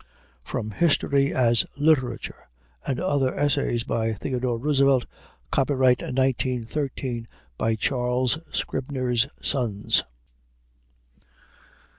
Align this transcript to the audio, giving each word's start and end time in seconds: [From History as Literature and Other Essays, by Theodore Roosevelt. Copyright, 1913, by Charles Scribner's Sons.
[From 0.43 0.71
History 0.71 1.31
as 1.31 1.63
Literature 1.77 2.49
and 2.87 2.99
Other 2.99 3.35
Essays, 3.35 3.83
by 3.83 4.13
Theodore 4.13 4.57
Roosevelt. 4.57 5.05
Copyright, 5.51 6.01
1913, 6.01 7.27
by 7.55 7.75
Charles 7.75 8.39
Scribner's 8.51 9.27
Sons. 9.43 10.03